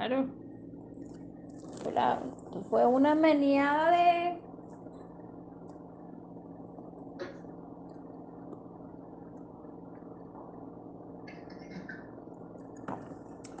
[0.00, 0.28] Claro.
[2.70, 4.38] Fue una meneada de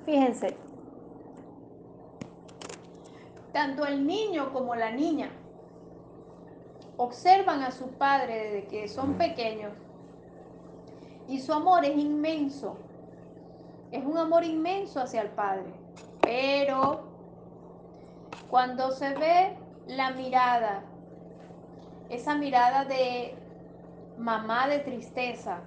[0.06, 0.56] Fíjense,
[3.52, 5.30] tanto el niño como la niña
[6.96, 9.72] observan a su padre desde que son pequeños
[11.28, 12.76] y su amor es inmenso.
[13.92, 15.79] Es un amor inmenso hacia el padre.
[16.30, 17.00] Pero
[18.48, 19.56] cuando se ve
[19.88, 20.84] la mirada,
[22.08, 23.34] esa mirada de
[24.16, 25.58] mamá de tristeza,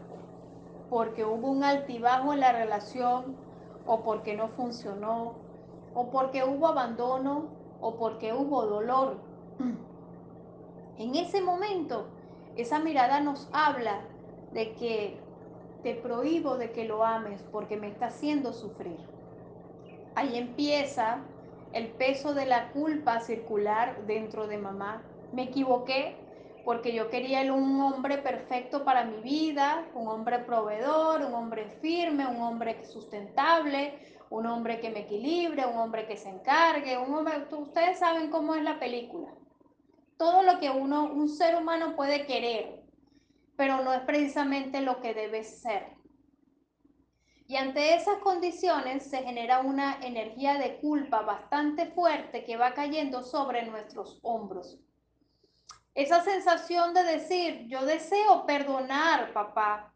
[0.90, 3.36] porque hubo un altibajo en la relación,
[3.86, 5.34] o porque no funcionó,
[5.94, 7.50] o porque hubo abandono,
[7.82, 9.18] o porque hubo dolor.
[10.98, 12.06] En ese momento,
[12.56, 14.00] esa mirada nos habla
[14.54, 15.20] de que
[15.82, 19.13] te prohíbo de que lo ames porque me está haciendo sufrir.
[20.16, 21.20] Ahí empieza
[21.74, 25.02] el peso de la culpa circular dentro de mamá.
[25.32, 26.16] Me equivoqué,
[26.64, 32.28] porque yo quería un hombre perfecto para mi vida, un hombre proveedor, un hombre firme,
[32.28, 33.94] un hombre sustentable,
[34.30, 38.56] un hombre que me equilibre, un hombre que se encargue, un hombre, ustedes saben cómo
[38.56, 39.34] es la película.
[40.18, 42.84] Todo lo que uno, un ser humano puede querer,
[43.58, 46.03] pero no es precisamente lo que debe ser.
[47.48, 53.22] Y ante esas condiciones se genera una energía de culpa bastante fuerte que va cayendo
[53.22, 54.80] sobre nuestros hombros.
[55.94, 59.94] Esa sensación de decir, yo deseo perdonar, papá,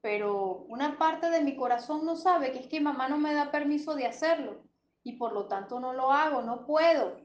[0.00, 3.50] pero una parte de mi corazón no sabe que es que mamá no me da
[3.50, 4.64] permiso de hacerlo
[5.04, 7.20] y por lo tanto no lo hago, no puedo.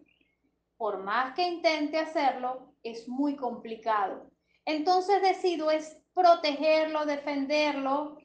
[0.77, 4.29] Por más que intente hacerlo, es muy complicado.
[4.65, 8.17] Entonces decido es protegerlo, defenderlo,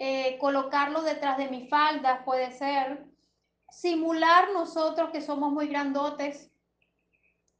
[0.00, 3.06] eh, colocarlo detrás de mi falda, puede ser,
[3.70, 6.50] simular nosotros que somos muy grandotes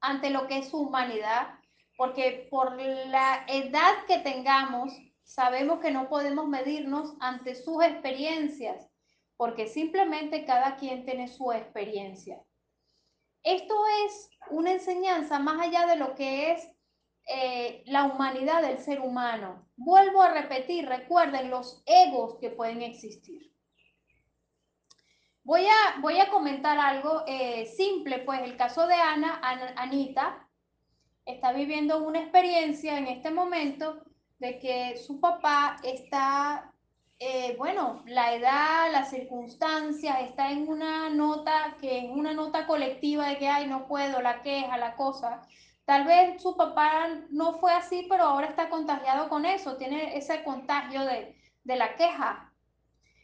[0.01, 1.61] ante lo que es su humanidad
[2.01, 4.91] porque por la edad que tengamos,
[5.23, 8.89] sabemos que no podemos medirnos ante sus experiencias,
[9.37, 12.43] porque simplemente cada quien tiene su experiencia.
[13.43, 13.75] Esto
[14.07, 16.71] es una enseñanza más allá de lo que es
[17.33, 19.65] eh, la humanidad del ser humano.
[19.77, 23.53] Vuelvo a repetir, recuerden los egos que pueden existir.
[25.45, 29.41] Voy a, voy a comentar algo eh, simple, pues el caso de Ana,
[29.77, 30.49] Anita,
[31.25, 34.03] está viviendo una experiencia en este momento
[34.41, 36.73] de que su papá está,
[37.21, 43.29] eh, bueno, la edad, las circunstancias, está en una nota que es una nota colectiva
[43.29, 45.43] de que, ay, no puedo, la queja, la cosa.
[45.91, 50.45] Tal vez su papá no fue así, pero ahora está contagiado con eso, tiene ese
[50.45, 51.35] contagio de,
[51.65, 52.53] de la queja.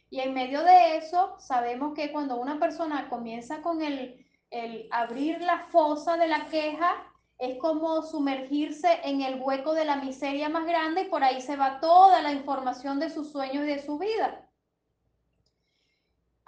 [0.09, 5.39] Y en medio de eso, sabemos que cuando una persona comienza con el, el abrir
[5.39, 6.93] la fosa de la queja,
[7.39, 11.55] es como sumergirse en el hueco de la miseria más grande y por ahí se
[11.55, 14.45] va toda la información de sus sueños y de su vida.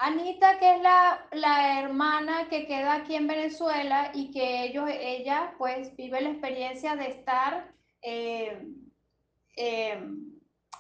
[0.01, 5.53] Anita, que es la, la, hermana que queda aquí en Venezuela y que ellos, ella
[5.57, 8.65] pues vive la experiencia de estar eh,
[9.57, 10.01] eh,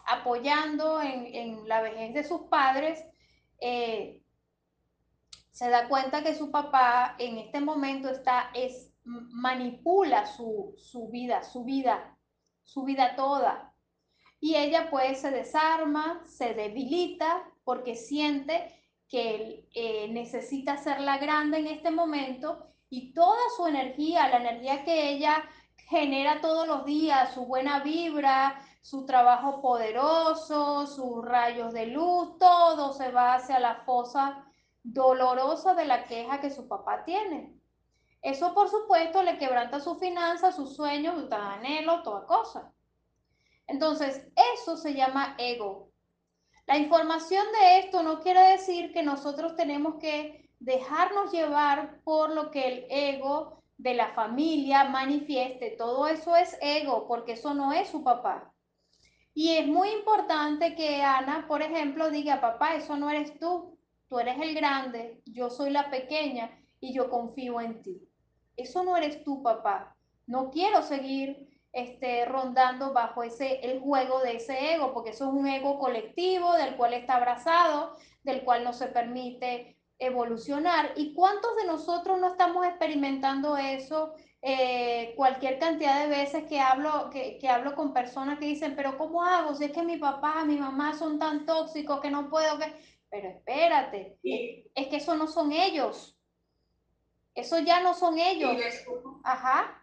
[0.07, 3.03] apoyando en, en, la vejez de sus padres,
[3.59, 4.21] eh,
[5.51, 10.77] se da cuenta que su papá en este momento está es, manipula su,
[11.11, 12.17] vida, su vida,
[12.63, 13.73] su vida toda.
[14.39, 18.78] Y ella pues se desarma, se debilita porque siente
[19.09, 24.83] que eh, necesita ser la grande en este momento y toda su energía, la energía
[24.83, 25.43] que ella
[25.89, 32.93] genera todos los días, su buena vibra, su trabajo poderoso, sus rayos de luz, todo
[32.93, 34.45] se va hacia la fosa
[34.83, 37.59] dolorosa de la queja que su papá tiene.
[38.21, 42.73] Eso, por supuesto, le quebranta su finanzas, sus sueños, su anhelo, toda cosa.
[43.67, 45.88] Entonces, eso se llama ego.
[46.69, 52.49] La información de esto no quiere decir que nosotros tenemos que dejarnos llevar por lo
[52.51, 55.71] que el ego de la familia manifieste.
[55.71, 58.53] Todo eso es ego, porque eso no es su papá.
[59.33, 63.77] Y es muy importante que Ana, por ejemplo, diga, papá, eso no eres tú,
[64.07, 66.49] tú eres el grande, yo soy la pequeña
[66.79, 68.09] y yo confío en ti
[68.59, 69.95] eso no eres tú, papá.
[70.27, 75.33] No quiero seguir este, rondando bajo ese, el juego de ese ego, porque eso es
[75.33, 80.93] un ego colectivo del cual está abrazado, del cual no se permite evolucionar.
[80.95, 84.13] ¿Y cuántos de nosotros no estamos experimentando eso?
[84.41, 88.97] Eh, cualquier cantidad de veces que hablo, que, que, hablo con personas que dicen, pero
[88.97, 89.53] ¿cómo hago?
[89.53, 92.73] Si es que mi papá, mi mamá son tan tóxicos que no puedo, que
[93.09, 96.17] Pero espérate, es que eso no son ellos.
[97.35, 98.55] Eso ya no son ellos.
[99.23, 99.78] Ajá.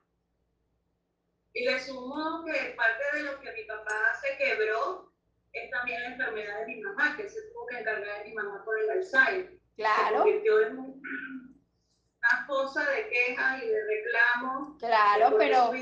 [1.57, 5.11] Y le sumo que parte de lo que mi papá se quebró
[5.55, 8.63] es también la enfermedad de mi mamá, que se tuvo que encargar de mi mamá
[8.63, 9.59] por el Alzheimer.
[9.75, 10.25] Claro.
[10.25, 14.79] Se en una cosa de quejas y de reclamos.
[14.79, 15.73] Claro, pero...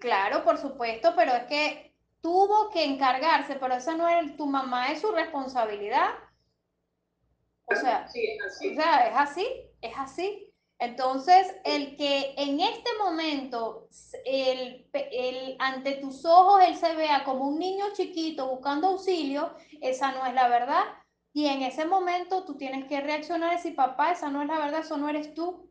[0.00, 4.92] Claro, por supuesto, pero es que tuvo que encargarse, pero esa no es tu mamá,
[4.92, 6.14] es su responsabilidad.
[7.66, 8.70] O sea, sí, es así.
[8.70, 10.47] O sea, es así, es así.
[10.80, 13.88] Entonces, el que en este momento,
[14.24, 20.12] el, el, ante tus ojos, él se vea como un niño chiquito buscando auxilio, esa
[20.12, 20.84] no es la verdad.
[21.32, 24.58] Y en ese momento tú tienes que reaccionar y decir, papá, esa no es la
[24.58, 25.68] verdad, eso no eres tú.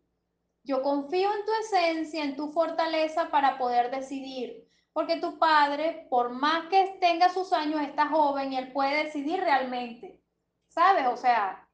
[0.64, 4.68] Yo confío en tu esencia, en tu fortaleza para poder decidir.
[4.92, 9.40] Porque tu padre, por más que tenga sus años, está joven y él puede decidir
[9.40, 10.22] realmente.
[10.68, 11.08] ¿Sabes?
[11.08, 11.67] O sea,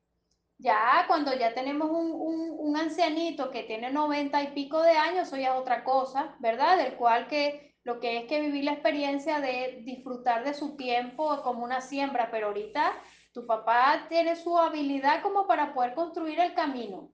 [0.63, 5.53] ya cuando ya tenemos un, ancianito que tiene 90 y pico de años, eso ya
[5.53, 6.77] es otra cosa, ¿verdad?
[6.77, 11.41] Del cual que lo que es que vivir la experiencia de disfrutar de su tiempo
[11.43, 12.93] como una siembra, pero ahorita
[13.31, 17.11] tu papá tiene su habilidad como para poder construir el camino.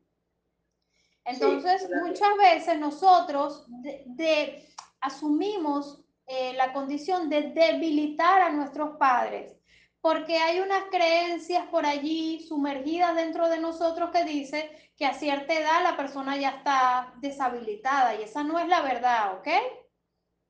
[1.25, 3.65] Entonces, muchas veces nosotros
[4.05, 4.65] de,
[5.01, 9.58] asumimos eh, la condición de debilitar a nuestros padres
[10.01, 15.53] porque hay unas creencias por allí sumergidas dentro de nosotros que dice que a cierta
[15.53, 19.47] edad la persona ya está deshabilitada y esa no es la verdad, ¿ok?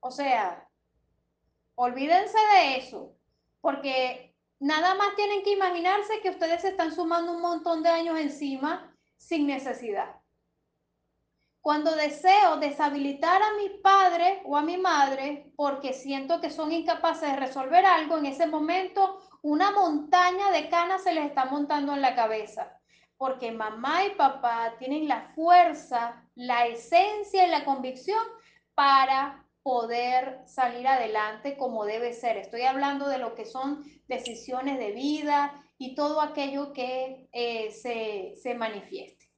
[0.01, 0.68] O sea,
[1.75, 3.16] olvídense de eso,
[3.62, 8.19] porque nada más tienen que imaginarse que ustedes se están sumando un montón de años
[8.19, 10.16] encima sin necesidad.
[11.62, 17.31] Cuando deseo deshabilitar a mi padre o a mi madre porque siento que son incapaces
[17.31, 22.01] de resolver algo, en ese momento una montaña de canas se les está montando en
[22.01, 22.80] la cabeza.
[23.18, 28.24] Porque mamá y papá tienen la fuerza, la esencia y la convicción
[28.75, 32.38] para poder salir adelante como debe ser.
[32.38, 38.36] Estoy hablando de lo que son decisiones de vida y todo aquello que eh, se,
[38.41, 39.30] se manifieste.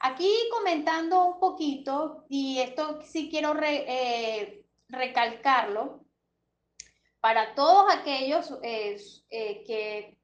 [0.00, 6.03] Aquí comentando un poquito, y esto sí quiero eh, recalcarlo,
[7.24, 9.00] para todos aquellos eh,
[9.30, 10.18] eh, que,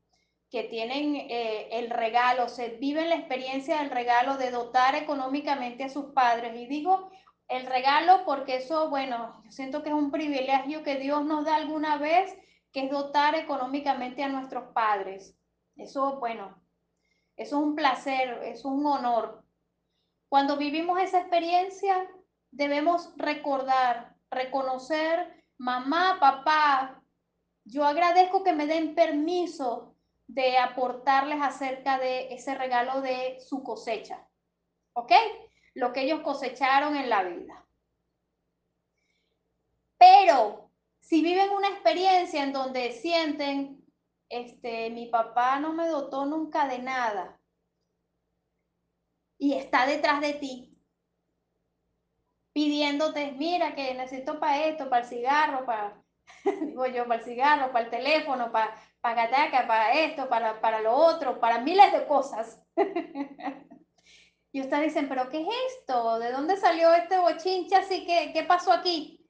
[0.51, 6.13] que, tienen el regalo, se viven la experiencia del regalo de dotar económicamente a sus
[6.13, 6.55] padres.
[6.55, 7.11] Y digo
[7.49, 11.57] el regalo porque eso, bueno, yo siento que es un privilegio que Dios nos da
[11.57, 12.37] alguna vez,
[12.71, 15.35] que es dotar económicamente a nuestros padres.
[15.77, 16.55] Eso, bueno,
[17.35, 19.43] eso es un placer, es un honor.
[20.29, 22.07] Cuando vivimos esa experiencia,
[22.51, 27.03] debemos recordar, reconocer, mamá, papá,
[27.65, 29.95] yo agradezco que me den permiso
[30.27, 34.27] de aportarles acerca de ese regalo de su cosecha.
[34.95, 35.13] ¿Ok?
[35.75, 37.67] Lo que ellos cosecharon en la vida.
[39.99, 40.71] Pero
[41.01, 43.85] si viven una experiencia en donde sienten,
[44.31, 47.39] este, mi papá no me dotó nunca de nada,
[49.37, 50.70] y está detrás de ti
[52.53, 55.97] pidiéndote, mira que necesito para esto, para el cigarro, para,
[56.63, 60.81] digo yo, para el cigarro, para el teléfono, para, para Gataca, para esto, para, para
[60.81, 62.61] lo otro, para miles de cosas.
[64.53, 66.19] y ustedes dicen, pero ¿qué es esto?
[66.19, 68.05] ¿De dónde salió este bochinche así?
[68.05, 69.25] ¿Qué, qué pasó aquí?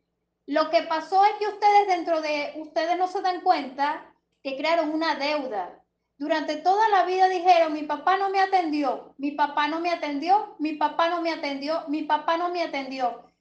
[0.47, 4.13] Lo que pasó es que ustedes dentro de, ustedes no se dan cuenta
[4.43, 5.80] que crearon una deuda
[6.21, 10.55] durante toda la vida dijeron, mi papá no me atendió, mi papá no me atendió,
[10.59, 13.33] mi papá no me atendió, mi papá no me atendió.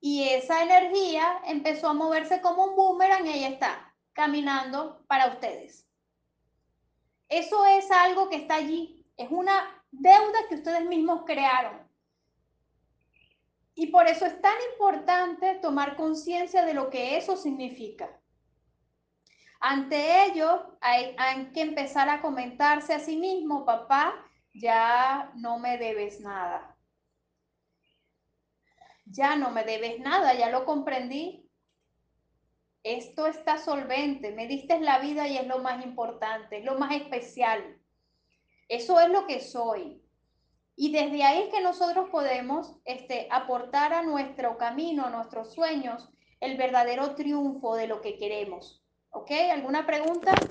[0.00, 5.88] Y esa energía empezó a moverse como un boomerang y ahí está, caminando para ustedes.
[7.30, 11.88] Eso es algo que está allí, es una deuda que ustedes mismos crearon.
[13.74, 18.20] Y por eso es tan importante tomar conciencia de lo que eso significa.
[19.66, 21.16] Ante ello, hay,
[21.54, 24.14] que empezar a comentarse a sí mismo, papá,
[24.52, 26.76] ya no me debes nada.
[29.06, 31.48] Ya no me debes nada, ya lo comprendí.
[32.82, 36.92] Esto está solvente, me diste la vida y es lo más importante, es lo más
[36.92, 37.80] especial.
[38.68, 40.02] Eso es lo que soy.
[40.76, 46.10] Y desde ahí es que nosotros podemos este, aportar a nuestro camino, a nuestros sueños,
[46.40, 48.83] el verdadero triunfo de lo que queremos.
[49.14, 49.30] ¿Ok?
[49.52, 50.50] ¿Alguna pregunta?